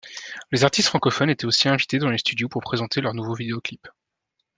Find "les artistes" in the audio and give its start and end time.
0.51-0.87